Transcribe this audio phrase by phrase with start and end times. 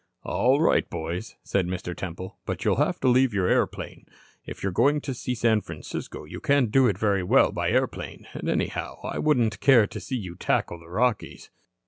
[0.23, 1.95] "All right, boys," said Mr.
[1.95, 2.39] Temple.
[2.47, 4.07] "But you'll have to leave your airplane.
[4.43, 7.69] If you are going to see San Francisco, you can't do it very well by
[7.69, 8.25] airplane.
[8.33, 11.51] And, anyhow, I wouldn't care to see you tackle the Rockies."